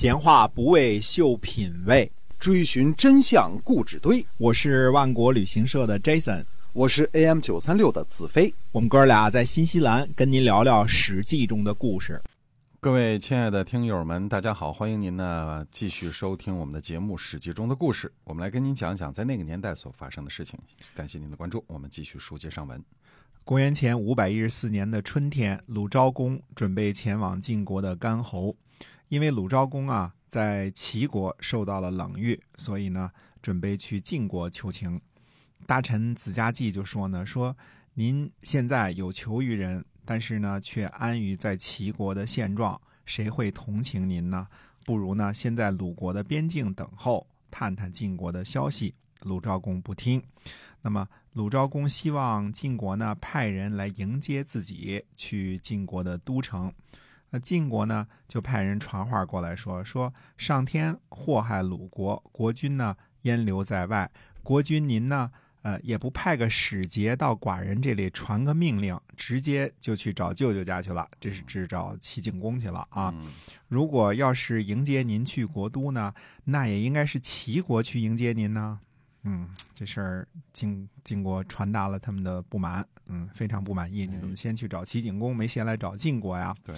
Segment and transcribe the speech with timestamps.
[0.00, 4.24] 闲话不为秀品味，追寻真相故纸堆。
[4.38, 6.42] 我是万国旅行社的 Jason，
[6.72, 8.50] 我是 AM 九三六的子飞。
[8.72, 12.18] 我们哥俩在新西兰跟您聊聊《史记》中的故事。
[12.80, 18.10] 各位亲爱的听友们，大家好，欢迎您呢继续收听我们的节目《史记》中的故事。
[18.24, 20.58] 我们来跟您讲讲在那个年代所发生的事情。
[20.94, 22.82] 感谢您的关注，我们继续书接上文。
[23.44, 28.56] 公元前五百一十四年的春天，鲁昭公准备前往晋国的干侯，
[29.10, 33.10] 因为鲁昭公啊在齐国受到了冷遇，所以呢
[33.42, 35.00] 准备去晋国求情。
[35.66, 37.56] 大臣子家季就说呢：“说
[37.94, 44.46] 您现在有求于人。”但是呢，却安于在齐国的现状，谁会同情您呢？
[44.84, 48.94] 不如呢，先在鲁国的边境等候，探探晋国的消息。
[49.22, 50.22] 鲁昭公不听。
[50.82, 56.72] 那么，鲁昭公希望晋国呢派人来迎接自己去晋国的都城。
[57.30, 64.10] 那晋国呢就派人传话过来说：说上天祸害鲁国，国君呢淹留在外，
[64.42, 65.30] 国君您呢？
[65.62, 71.06] 呃，也不派个使节到寡人这里传个命令，直接就去找舅舅家去了。
[71.20, 73.14] 这是只找齐景公去了啊。
[73.68, 78.80] 如果要是迎接您去国都呢，那也应该是齐国去迎接您呢。
[79.24, 84.06] 嗯，这事儿晋晋国传达了他们的不满，嗯，非常不满意。
[84.06, 86.54] 你怎么先去找齐景公，没先来找晋国呀？
[86.64, 86.74] 对。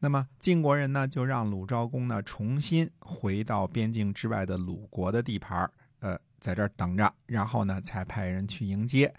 [0.00, 6.18] 那么晋国人呢，就让鲁昭公呢重新回到边境之外的鲁国的地盘呃。
[6.40, 9.12] 在这儿等着，然后呢，才派人去迎接，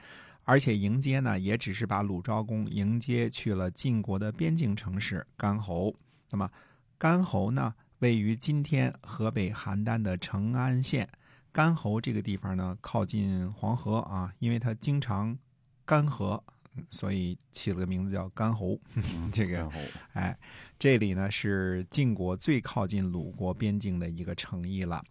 [0.46, 5.94] 而且迎接呢，也只是把鲁昭公迎接去了晋国的边境城市干侯。
[6.30, 6.50] 那么，
[6.98, 11.10] 干侯呢，位于今天河北邯郸的成安县。
[11.52, 15.38] 干侯这个地方呢，靠近黄河啊，因为它经常
[15.84, 16.42] 干涸，
[16.90, 18.80] 所以起了个名字叫干侯。
[19.34, 19.70] 这个，
[20.14, 20.38] 哎，
[20.78, 25.04] 这里呢是晋国最靠近鲁国边境的一个城邑了，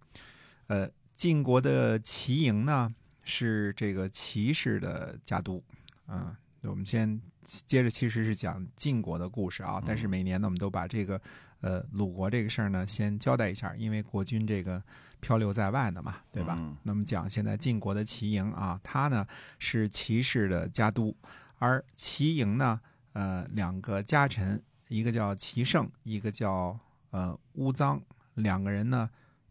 [0.68, 0.90] 呃。
[1.18, 5.60] 晋国的齐营呢，是这个齐氏的家督，
[6.06, 6.32] 嗯，
[6.62, 9.82] 我们先接着，其实是讲晋国的故事啊。
[9.84, 11.20] 但是每年呢，我们都把这个
[11.60, 14.80] 呃鲁国这个事儿呢，先交代一下，因为国君这个
[15.18, 16.56] 漂流在外的嘛，对吧？
[16.84, 19.26] 那么讲现在晋国的齐营啊，他呢
[19.58, 21.16] 是齐氏的家督，
[21.58, 22.80] 而齐营呢，
[23.12, 26.78] 呃，两个家臣，一个叫齐胜，一个叫
[27.10, 28.00] 呃乌臧，
[28.34, 29.10] 两个人呢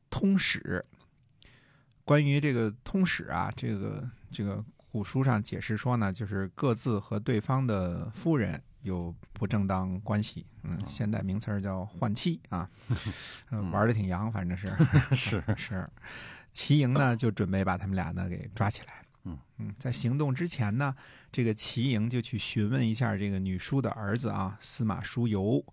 [0.09, 0.85] 通史。
[2.03, 12.69] 关于这个通史啊，这个这个古书上解释说呢，就是各自和对方的夫人有不正当关系，嗯，现代名词叫换妻啊，
[13.49, 14.71] 玩的挺洋，反正是。
[15.13, 15.43] 是。
[15.57, 15.89] 是。
[16.53, 19.03] 齐营呢就准备把他们俩呢给抓起来，
[19.57, 20.95] 嗯，在行动之前呢，
[21.31, 25.63] 这个齐莹就去询问一下这个女书的儿子啊，司马叔游，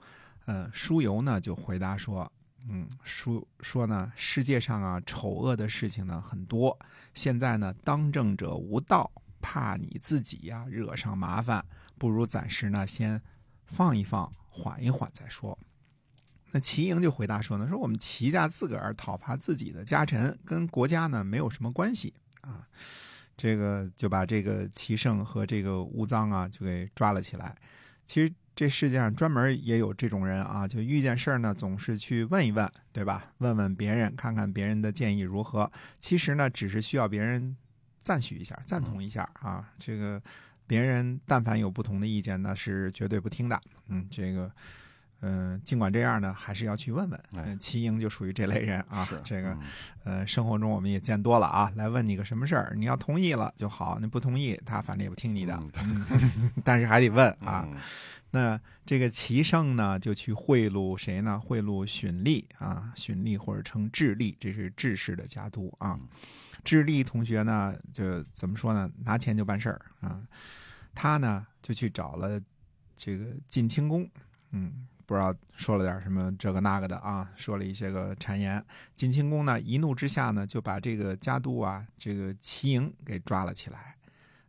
[0.46, 2.30] 呃，叔游呢就回答说。
[2.66, 6.78] 嗯，说说呢，世界上啊，丑恶的事情呢很多。
[7.12, 9.12] 现在呢，当政者无道，
[9.42, 11.62] 怕你自己呀惹上麻烦，
[11.98, 13.20] 不如暂时呢先
[13.66, 15.58] 放一放，缓一缓再说。
[16.52, 22.66] 那齐莹就回答说呢，说我们齐家自个儿讨伐自己的家臣，跟国家呢没有什么关系啊。
[23.36, 27.56] 这个就把这个齐胜和这个乌臧啊就给抓了起来。
[28.04, 28.32] 其实。
[28.56, 33.32] 这世界上专门也有这种人啊，就遇见事儿呢，总是去问一问，对吧？
[33.38, 35.68] 问问别人，看看别人的建议如何。
[35.98, 37.56] 其实呢，只是需要别人
[37.98, 39.68] 赞许一下、赞同一下啊。
[39.80, 40.22] 这个
[40.68, 43.60] 别人但凡有不同的意见，那是绝对不听的。
[43.88, 44.48] 嗯，这个，
[45.20, 47.20] 嗯，尽管这样呢，还是要去问问。
[47.32, 49.08] 嗯，齐英就属于这类人啊。
[49.24, 49.58] 这个，
[50.04, 51.72] 呃，生活中我们也见多了啊。
[51.76, 55.58] 来问你个什么事儿，你要同意了就好，你不同意，他反正也不听你的。
[56.64, 57.66] 但是还得问啊。
[58.32, 61.38] 那这个齐胜呢，就去贿赂谁呢？
[61.38, 65.98] 贿赂荀立啊，荀立或者称智立，这是智氏的家督啊。
[66.64, 68.90] 智立同学呢，就怎么说呢？
[69.04, 70.20] 拿钱就办事儿啊。
[70.94, 72.40] 他呢，就去找了
[72.96, 74.08] 这个晋清公，
[74.50, 78.64] 嗯，不知道说了点什么这个那个的啊，说了一些个谗言。
[78.94, 83.94] 晋清公呢，一怒之下呢，就把这个家督啊，这个齐营给抓了起来。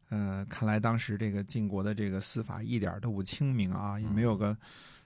[0.10, 4.56] 呃，看来当时这个晋国的这个司法一点都不清明啊，也没有个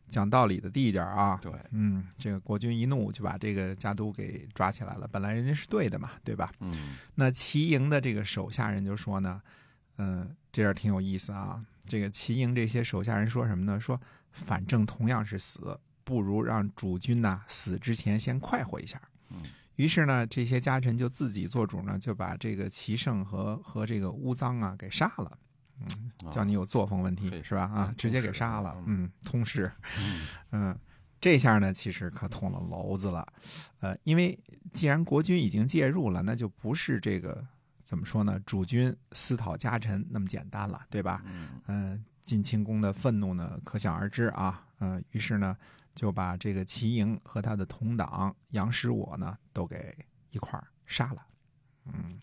[0.10, 1.40] 讲道理的地界啊。
[1.42, 5.08] 对，嗯，这个国君一怒就把这个家督给抓起来了。
[5.08, 6.52] 本来人家是对的嘛，对吧？
[6.60, 6.98] 嗯。
[7.16, 9.42] 那齐营的这个手下人就说呢，
[9.98, 11.64] 嗯，这点挺有意思啊。
[11.90, 13.80] 这个齐营这些手下人说什么呢？
[13.80, 14.00] 说
[14.32, 19.02] 反正同样是死，不如让主君呐死之前先快活一下。
[19.32, 19.42] 嗯。
[19.76, 25.38] 于是呢，这些家臣就自己做主呢，就把这个齐胜和和这个乌臧啊给杀了。
[25.82, 27.62] 嗯，叫你有作风问题是吧？
[27.64, 28.76] 啊，直接给杀了。
[28.86, 29.72] 嗯，通事。
[30.52, 30.78] 嗯，
[31.22, 33.26] 这下呢，其实可捅了娄子了，
[33.80, 34.38] 呃，因为
[34.74, 37.46] 既然国君已经介入了，那就不是这个
[37.90, 38.40] 怎么说呢？
[38.46, 41.24] 主君私讨家臣那么简单了，对吧？
[41.66, 44.64] 嗯，晋清公的愤怒呢，可想而知啊。
[44.78, 45.58] 嗯，于是呢，
[45.96, 49.98] 就把这个齐营和他的同党杨使我呢，都给
[50.30, 51.26] 一块儿杀了。
[51.86, 52.22] 嗯，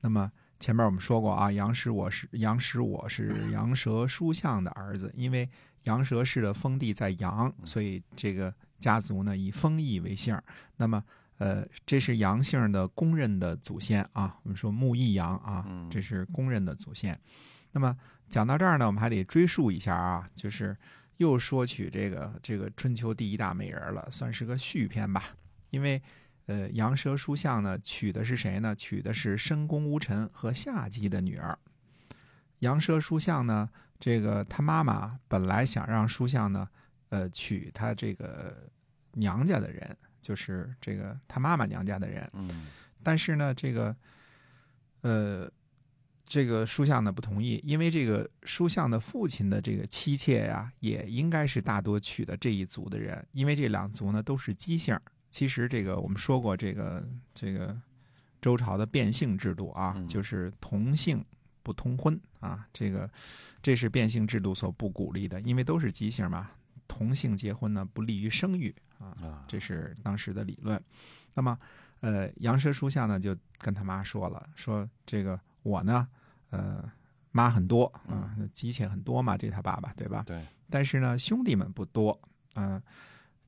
[0.00, 5.50] 那么前面我们说过啊，杨使我是杨使我是 杨蛇书相的儿子，因为。
[5.86, 10.40] 杨蛇氏的封地在杨，所以这个家族呢以封邑为姓。
[10.76, 11.02] 那么，
[11.38, 14.38] 呃，这是杨姓的公认的祖先啊。
[14.42, 17.18] 我们说木易杨啊，这是公认的祖先。
[17.72, 17.96] 那么
[18.28, 20.76] 讲到这儿呢，我们还得追溯一下啊，就是
[21.16, 25.34] 又说起这个这个春秋第一大美人了，算是个续篇吧。
[25.70, 26.00] 因为，
[26.46, 28.74] 呃，杨蛇书相呢娶的是谁呢？
[28.74, 31.58] 娶的是申公乌臣和夏姬的女儿。
[32.60, 33.68] 杨蛇书相呢？
[33.98, 36.68] 这个他妈妈本来想让书相呢，
[37.10, 38.68] 呃，娶他这个
[39.12, 42.26] 娘家的人，就是这个他妈妈娘家的人。
[42.32, 42.68] 嗯。
[43.02, 43.94] 但是呢，这个，
[45.02, 45.50] 呃，
[46.24, 54.98] 这个书相呢不同意，因为这个书相的父亲的这个妻妾呀，也应该是大多娶的这一族的人，因为这两族呢都是姬姓。
[55.28, 57.78] 其实这个我们说过，这个这个
[58.40, 61.22] 周朝的变姓制度啊，就是同姓。
[61.64, 63.08] 不通婚啊，这个
[63.62, 66.50] 这是变性制度所不鼓励的，因为都是姬姓嘛。
[66.92, 70.78] 同性结婚呢，不利于生育啊，这是当时的理论。
[71.32, 71.58] 那么，
[72.00, 76.06] 呃，杨蛇书相呢，就跟他妈说了，说这个我呢，
[76.50, 76.84] 呃，
[77.30, 80.22] 妈很多啊，姬妾很多嘛，这他爸爸对吧？
[80.26, 80.44] 对。
[80.68, 82.20] 但是呢，兄弟们不多，
[82.56, 82.80] 嗯，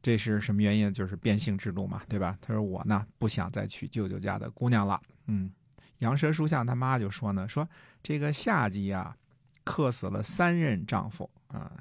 [0.01, 0.91] 这是什么原因？
[0.91, 2.39] 就是变性制度嘛，对吧？
[2.41, 5.53] 他说我呢，不想再娶舅舅家的姑娘了，嗯。
[5.99, 7.67] 杨蛇书相他妈就说呢，说
[8.03, 9.17] 这个夏姬啊，
[9.63, 11.73] 克死了三任丈夫啊，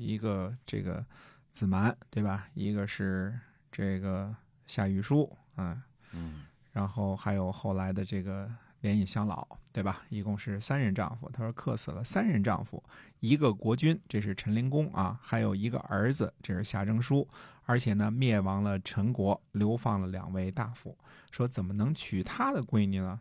[0.00, 1.04] 一个这个
[1.52, 2.48] 子蛮对吧？
[2.54, 3.38] 一个是
[3.70, 4.34] 这个
[4.66, 5.82] 夏玉书啊，
[6.12, 8.50] 嗯，然后还有后来的这个
[8.80, 10.02] 连尹相老对吧？
[10.08, 11.30] 一共是三任丈夫。
[11.30, 12.82] 他说克死了三任丈夫，
[13.20, 17.28] 一个国君，这是陈灵公啊，还有一个儿子，这是夏征舒，
[17.64, 20.96] 而且呢灭亡了陈国，流放了两位大夫。
[21.30, 23.20] 说怎么能娶他的闺女呢？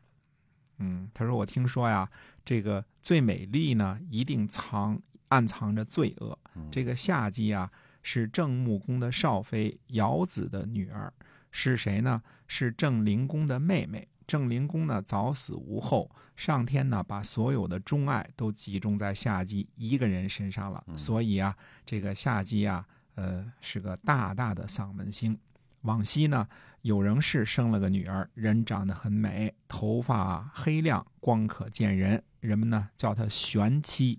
[0.81, 2.09] 嗯，他说：“我听说呀，
[2.45, 6.39] 这个最美丽呢，一定藏暗藏着罪恶。
[6.71, 7.71] 这个夏姬啊，
[8.03, 11.11] 是郑穆公的少妃姚子的女儿，
[11.51, 12.21] 是谁呢？
[12.47, 14.07] 是郑灵公的妹妹。
[14.27, 20.83] 郑灵公呢早死无后，上天呢把所有的钟爱都集中在夏姬一个人身上了。
[20.95, 22.85] 所以啊，这个夏姬啊，
[23.15, 25.37] 呃，是个大大的丧门星。
[25.81, 26.47] 往昔呢。”
[26.83, 32.23] 有仍氏生了个女儿，人长得很美，头发黑亮，光可见人。
[32.39, 34.17] 人们呢叫她玄妻。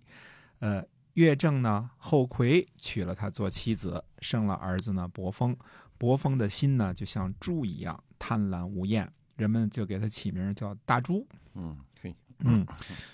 [0.58, 0.84] 呃，
[1.20, 5.54] 乐正呢后魁娶了她做妻子，生了儿子呢伯封。
[5.98, 9.06] 伯封的心呢就像猪一样贪婪无厌，
[9.36, 11.28] 人们就给他起名叫大猪。
[11.54, 12.14] 嗯，可以。
[12.38, 12.66] 嗯，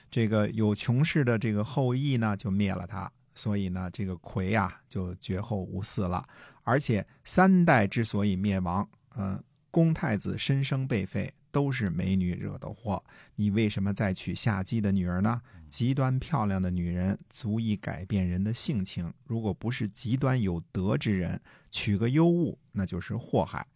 [0.08, 6.24] 这个有穷氏的这个后裔呢就灭了他，所以呢这个魁啊就绝后无嗣了。
[6.62, 8.88] 而且三代之所以灭亡。
[9.18, 13.02] 嗯，公太子身生被废，都是美女惹的祸。
[13.36, 15.40] 你为什么再娶夏姬的女儿呢？
[15.66, 19.10] 极端漂亮的女人足以改变人的性情。
[19.24, 23.66] 如果不是极端有德之人，娶个尤物那就是祸害。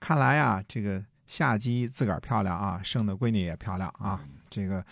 [0.00, 4.26] 看来啊，这个夏姬自个儿漂亮啊，生的闺女也漂亮啊。
[4.48, 4.82] 这个，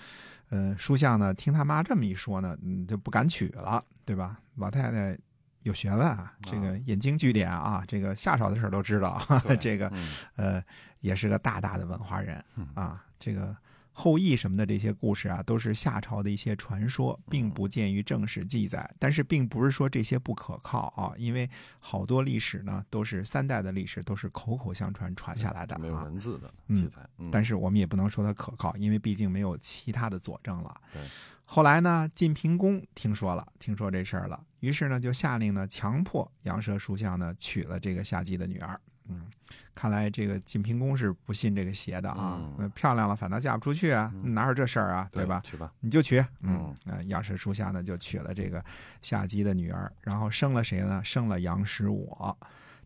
[0.50, 4.38] 呃，书相呢，听他妈这么一说呢，嗯，就不敢娶了，对吧？
[4.56, 5.18] 老太太。
[5.64, 9.20] 有学问啊，这个引经据典啊，这个夏朝的事儿都知道。
[9.60, 9.90] 这个，
[10.36, 10.62] 呃，
[11.00, 12.42] 也是个大大的文化人
[12.74, 13.02] 啊。
[13.18, 13.56] 这个
[13.90, 18.94] 后羿什么的这些故事啊，都是夏朝的一些传说，并不见于正史记载。
[18.98, 26.98] 但是，并不是说这些不可靠啊，因为好多历史呢，都是三代的历史，都是口口相传传下来的，没有文字的记载。
[27.32, 30.78] 但是，我们也不能说它可靠，因为毕竟没有其他的佐证了。
[30.92, 31.00] 对。
[31.46, 38.80] 后来呢，晋平公听说了，听说这事儿了，于是呢，就下令呢，强迫杨蛇书相呢娶了这个夏姬的女儿。
[39.06, 39.26] 嗯，
[39.74, 42.40] 看来这个晋平公是不信这个邪的啊，
[42.74, 45.42] 漂亮了反倒嫁不出去啊，哪有这事儿啊，对吧？
[45.44, 46.24] 娶吧，你就娶。
[46.40, 46.74] 嗯，
[47.06, 48.64] 杨氏书相呢就娶了这个
[49.02, 51.04] 夏姬的女儿，然后生了谁呢？
[51.04, 52.16] 生了杨十五。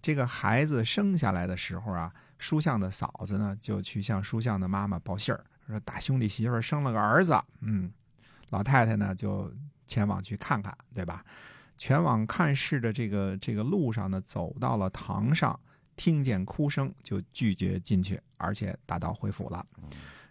[0.02, 7.40] 这个孩子生下来的时候啊，书相的嫂子呢就去向书相的妈妈报信儿，说大兄弟媳妇生了个儿子。
[7.60, 7.92] 嗯。
[8.50, 9.52] 老太太呢，就
[9.86, 11.24] 前往去看看，对吧？
[11.76, 15.58] 全往看事的这个这个路上呢，走到了堂上，
[15.96, 19.64] 听见哭声，就拒绝进去，而且打道回府了。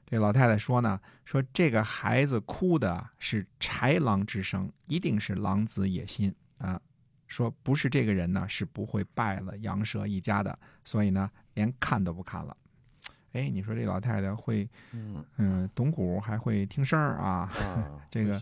[0.06, 6.80] 这老太太说呢，说这个孩子哭的是豺狼之声，一定是狼子野心啊！
[7.28, 12.56] 说不是这个人呢，是不会拜了杨蛇一家的，所以呢，连看都不看了。
[13.34, 17.50] 哎，你说这老太太会，嗯嗯，懂鼓还会听声儿啊？
[17.60, 18.42] 啊，这个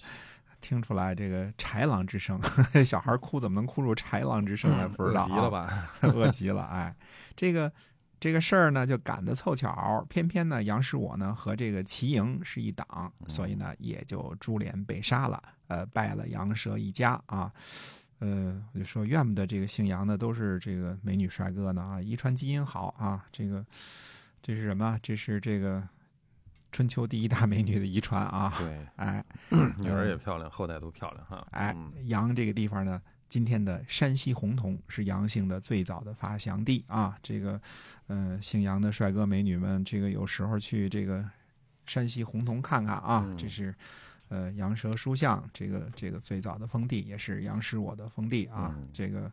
[0.62, 2.40] 听出来这个豺狼之声，
[2.86, 4.88] 小孩哭怎么能哭出豺狼之声来？
[4.88, 5.92] 不知道、啊，饿极了吧？
[6.02, 6.96] 饿极了，哎，
[7.36, 7.72] 这个
[8.20, 17.52] 这个事儿呢，就赶得凑巧，偏偏呢，杨师我呢和这个齐莹是一党，所以呢，也就株连被杀了，呃，败了杨蛇一家啊。
[18.20, 23.26] 呃，我就说怨不得这个姓杨的都是这个美女帅哥呢啊，遗传基因好啊。
[23.30, 23.64] 这个
[24.46, 25.00] 这是什么？
[25.02, 25.82] 这是这个
[26.72, 28.54] 春秋第一大美女的遗传啊。
[28.60, 29.26] 对，哎，
[29.82, 31.48] 女儿也漂亮，后代都漂亮哈。
[31.50, 37.18] 哎嗯，杨这个地方呢，今天的山西洪洞是杨姓的最早的发祥地啊。
[37.24, 37.60] 这个，
[38.06, 41.28] 呃，姓杨的帅哥美女们，这个有时候去这个
[41.88, 43.74] 山西洪洞看看啊，嗯这是。
[44.28, 49.32] 呃，羊舌书巷这个这个最早的封地，也是杨师我的封地啊，嗯这个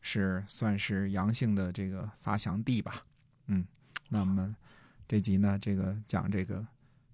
[0.00, 3.04] 是算是杨姓的这个发祥地吧。
[3.46, 3.64] 嗯，
[4.12, 4.54] 那么
[5.08, 6.64] 这集呢，这个讲这个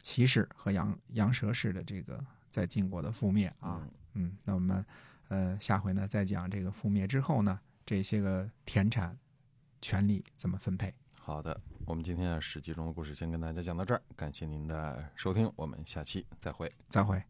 [0.03, 2.19] 骑士和羊羊蛇氏的这个
[2.51, 3.81] 在晋国的覆灭啊。
[3.85, 4.85] 嗯嗯，那我们
[5.29, 9.17] 呃下回呢再讲这个覆灭之后呢，这些个田产
[9.81, 10.93] 权利怎么分配。
[11.15, 16.73] 好的，我们今天啊《史记》中的故事先跟大家讲到这儿，感谢您的收听，我们下期再会。
[16.89, 17.23] 再会。